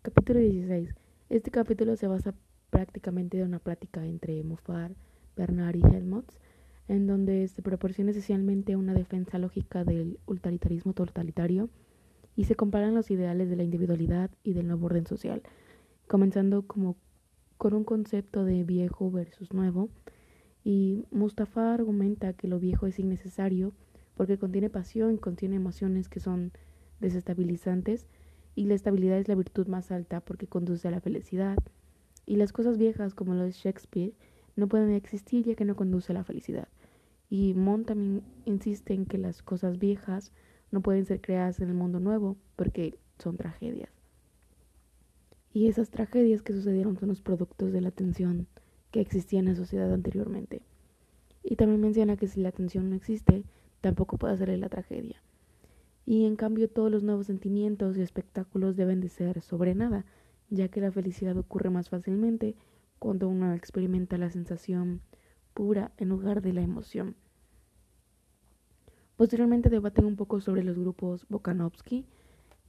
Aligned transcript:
Capítulo 0.00 0.38
16. 0.38 0.94
Este 1.28 1.50
capítulo 1.50 1.96
se 1.96 2.06
basa 2.06 2.32
prácticamente 2.70 3.40
en 3.40 3.48
una 3.48 3.58
plática 3.58 4.06
entre 4.06 4.44
Moffat, 4.44 4.92
Bernard 5.36 5.74
y 5.74 5.82
Helmholtz, 5.82 6.38
en 6.86 7.08
donde 7.08 7.48
se 7.48 7.62
proporciona 7.62 8.12
esencialmente 8.12 8.76
una 8.76 8.94
defensa 8.94 9.38
lógica 9.38 9.82
del 9.82 10.20
utilitarismo 10.26 10.92
totalitario 10.92 11.68
y 12.36 12.44
se 12.44 12.54
comparan 12.54 12.94
los 12.94 13.10
ideales 13.10 13.50
de 13.50 13.56
la 13.56 13.64
individualidad 13.64 14.30
y 14.44 14.52
del 14.52 14.68
nuevo 14.68 14.86
orden 14.86 15.04
social, 15.04 15.42
comenzando 16.06 16.62
como 16.62 16.96
con 17.56 17.74
un 17.74 17.82
concepto 17.82 18.44
de 18.44 18.62
viejo 18.62 19.10
versus 19.10 19.52
nuevo, 19.52 19.90
y 20.62 21.06
Mustafa 21.10 21.74
argumenta 21.74 22.34
que 22.34 22.46
lo 22.46 22.60
viejo 22.60 22.86
es 22.86 23.00
innecesario 23.00 23.72
porque 24.14 24.38
contiene 24.38 24.70
pasión, 24.70 25.16
contiene 25.16 25.56
emociones 25.56 26.08
que 26.08 26.20
son 26.20 26.52
desestabilizantes, 27.00 28.06
y 28.58 28.64
la 28.64 28.74
estabilidad 28.74 29.18
es 29.18 29.28
la 29.28 29.36
virtud 29.36 29.68
más 29.68 29.92
alta 29.92 30.20
porque 30.20 30.48
conduce 30.48 30.88
a 30.88 30.90
la 30.90 31.00
felicidad, 31.00 31.56
y 32.26 32.34
las 32.34 32.52
cosas 32.52 32.76
viejas 32.76 33.14
como 33.14 33.34
lo 33.34 33.44
es 33.44 33.54
Shakespeare 33.54 34.14
no 34.56 34.66
pueden 34.66 34.90
existir 34.90 35.44
ya 35.44 35.54
que 35.54 35.64
no 35.64 35.76
conduce 35.76 36.10
a 36.10 36.14
la 36.14 36.24
felicidad. 36.24 36.66
Y 37.30 37.54
Mon 37.54 37.84
también 37.84 38.24
insiste 38.46 38.94
en 38.94 39.06
que 39.06 39.16
las 39.16 39.42
cosas 39.42 39.78
viejas 39.78 40.32
no 40.72 40.80
pueden 40.80 41.06
ser 41.06 41.20
creadas 41.20 41.60
en 41.60 41.68
el 41.68 41.74
mundo 41.74 42.00
nuevo 42.00 42.36
porque 42.56 42.98
son 43.20 43.36
tragedias. 43.36 43.92
Y 45.54 45.68
esas 45.68 45.90
tragedias 45.90 46.42
que 46.42 46.52
sucedieron 46.52 46.98
son 46.98 47.10
los 47.10 47.20
productos 47.20 47.72
de 47.72 47.80
la 47.80 47.92
tensión 47.92 48.48
que 48.90 49.00
existía 49.00 49.38
en 49.38 49.46
la 49.46 49.54
sociedad 49.54 49.92
anteriormente. 49.92 50.62
Y 51.44 51.54
también 51.54 51.80
menciona 51.80 52.16
que 52.16 52.26
si 52.26 52.40
la 52.40 52.50
tensión 52.50 52.90
no 52.90 52.96
existe, 52.96 53.44
tampoco 53.82 54.18
puede 54.18 54.36
ser 54.36 54.48
la 54.58 54.68
tragedia. 54.68 55.22
Y 56.10 56.24
en 56.24 56.36
cambio 56.36 56.70
todos 56.70 56.90
los 56.90 57.02
nuevos 57.02 57.26
sentimientos 57.26 57.98
y 57.98 58.00
espectáculos 58.00 58.76
deben 58.76 59.02
de 59.02 59.10
ser 59.10 59.42
sobre 59.42 59.74
nada, 59.74 60.06
ya 60.48 60.68
que 60.68 60.80
la 60.80 60.90
felicidad 60.90 61.36
ocurre 61.36 61.68
más 61.68 61.90
fácilmente 61.90 62.56
cuando 62.98 63.28
uno 63.28 63.52
experimenta 63.52 64.16
la 64.16 64.30
sensación 64.30 65.02
pura 65.52 65.92
en 65.98 66.08
lugar 66.08 66.40
de 66.40 66.54
la 66.54 66.62
emoción. 66.62 67.14
Posteriormente 69.16 69.68
debaten 69.68 70.06
un 70.06 70.16
poco 70.16 70.40
sobre 70.40 70.64
los 70.64 70.78
grupos 70.78 71.26
Bokanovsky, 71.28 72.06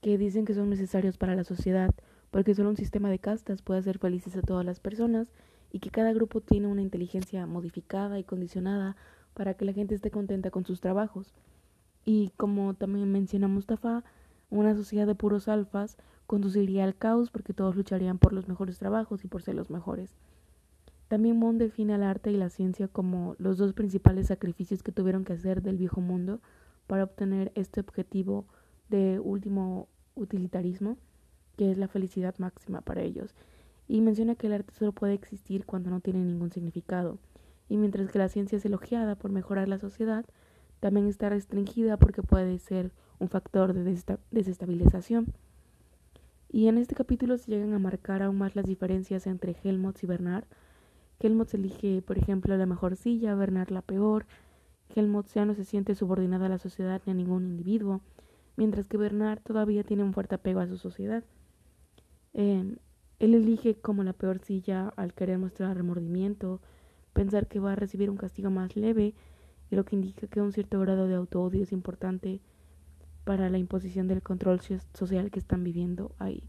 que 0.00 0.18
dicen 0.18 0.44
que 0.44 0.54
son 0.54 0.68
necesarios 0.68 1.16
para 1.16 1.36
la 1.36 1.44
sociedad 1.44 1.94
porque 2.32 2.56
solo 2.56 2.70
un 2.70 2.76
sistema 2.76 3.08
de 3.08 3.20
castas 3.20 3.62
puede 3.62 3.78
hacer 3.78 4.00
felices 4.00 4.36
a 4.36 4.42
todas 4.42 4.66
las 4.66 4.80
personas 4.80 5.32
y 5.70 5.78
que 5.78 5.90
cada 5.90 6.12
grupo 6.12 6.40
tiene 6.40 6.66
una 6.66 6.82
inteligencia 6.82 7.46
modificada 7.46 8.18
y 8.18 8.24
condicionada 8.24 8.96
para 9.32 9.54
que 9.54 9.64
la 9.64 9.72
gente 9.72 9.94
esté 9.94 10.10
contenta 10.10 10.50
con 10.50 10.64
sus 10.66 10.80
trabajos. 10.80 11.36
Y 12.04 12.30
como 12.36 12.74
también 12.74 13.10
menciona 13.12 13.48
Mustafa, 13.48 14.04
una 14.50 14.74
sociedad 14.74 15.06
de 15.06 15.14
puros 15.14 15.48
alfas 15.48 15.98
conduciría 16.26 16.84
al 16.84 16.96
caos 16.96 17.30
porque 17.30 17.54
todos 17.54 17.76
lucharían 17.76 18.18
por 18.18 18.32
los 18.32 18.48
mejores 18.48 18.78
trabajos 18.78 19.24
y 19.24 19.28
por 19.28 19.42
ser 19.42 19.54
los 19.54 19.70
mejores. 19.70 20.16
También 21.08 21.38
Mon 21.38 21.56
define 21.56 21.94
al 21.94 22.02
arte 22.02 22.30
y 22.30 22.36
la 22.36 22.50
ciencia 22.50 22.86
como 22.86 23.34
los 23.38 23.56
dos 23.56 23.72
principales 23.72 24.26
sacrificios 24.26 24.82
que 24.82 24.92
tuvieron 24.92 25.24
que 25.24 25.32
hacer 25.32 25.62
del 25.62 25.78
viejo 25.78 26.02
mundo 26.02 26.40
para 26.86 27.04
obtener 27.04 27.50
este 27.54 27.80
objetivo 27.80 28.44
de 28.90 29.18
último 29.18 29.88
utilitarismo, 30.14 30.98
que 31.56 31.70
es 31.70 31.78
la 31.78 31.88
felicidad 31.88 32.34
máxima 32.38 32.82
para 32.82 33.02
ellos. 33.02 33.34
Y 33.86 34.02
menciona 34.02 34.34
que 34.34 34.48
el 34.48 34.52
arte 34.52 34.74
solo 34.74 34.92
puede 34.92 35.14
existir 35.14 35.64
cuando 35.64 35.88
no 35.88 36.00
tiene 36.00 36.20
ningún 36.20 36.50
significado. 36.52 37.18
Y 37.70 37.78
mientras 37.78 38.10
que 38.10 38.18
la 38.18 38.28
ciencia 38.28 38.56
es 38.56 38.64
elogiada 38.66 39.14
por 39.14 39.30
mejorar 39.30 39.66
la 39.66 39.78
sociedad, 39.78 40.26
también 40.80 41.06
está 41.06 41.28
restringida 41.28 41.96
porque 41.96 42.22
puede 42.22 42.58
ser 42.58 42.92
un 43.18 43.28
factor 43.28 43.74
de 43.74 43.98
desestabilización. 44.30 45.32
Y 46.50 46.68
en 46.68 46.78
este 46.78 46.94
capítulo 46.94 47.36
se 47.36 47.50
llegan 47.50 47.74
a 47.74 47.78
marcar 47.78 48.22
aún 48.22 48.38
más 48.38 48.56
las 48.56 48.66
diferencias 48.66 49.26
entre 49.26 49.56
Helmholtz 49.62 50.02
y 50.04 50.06
Bernard, 50.06 50.44
Helmut 51.20 51.52
elige, 51.52 52.00
por 52.02 52.16
ejemplo, 52.16 52.56
la 52.56 52.66
mejor 52.66 52.94
silla, 52.96 53.34
Bernard 53.34 53.70
la 53.70 53.82
peor. 53.82 54.26
Helmut 54.94 55.26
ya 55.34 55.44
no 55.44 55.54
se 55.54 55.64
siente 55.64 55.94
subordinada 55.94 56.46
a 56.46 56.48
la 56.48 56.58
sociedad 56.58 57.02
ni 57.04 57.12
a 57.12 57.14
ningún 57.14 57.44
individuo, 57.44 58.00
mientras 58.56 58.86
que 58.86 58.96
Bernard 58.96 59.40
todavía 59.42 59.82
tiene 59.82 60.04
un 60.04 60.12
fuerte 60.12 60.36
apego 60.36 60.60
a 60.60 60.68
su 60.68 60.76
sociedad. 60.76 61.24
Em, 62.34 62.76
él 63.18 63.34
elige 63.34 63.74
como 63.74 64.04
la 64.04 64.12
peor 64.12 64.38
silla 64.38 64.92
al 64.96 65.12
querer 65.12 65.38
mostrar 65.38 65.76
remordimiento, 65.76 66.60
pensar 67.12 67.48
que 67.48 67.58
va 67.58 67.72
a 67.72 67.76
recibir 67.76 68.10
un 68.10 68.16
castigo 68.16 68.50
más 68.50 68.76
leve, 68.76 69.14
y 69.70 69.76
lo 69.76 69.84
que 69.84 69.96
indica 69.96 70.26
que 70.26 70.40
un 70.40 70.52
cierto 70.52 70.80
grado 70.80 71.06
de 71.08 71.14
autoodio 71.14 71.62
es 71.62 71.72
importante 71.72 72.40
para 73.24 73.50
la 73.50 73.58
imposición 73.58 74.08
del 74.08 74.22
control 74.22 74.60
social 74.60 75.30
que 75.30 75.38
están 75.38 75.62
viviendo 75.64 76.12
ahí. 76.18 76.48